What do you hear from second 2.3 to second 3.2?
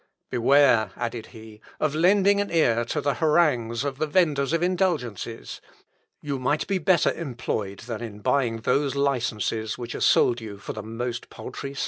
an ear to the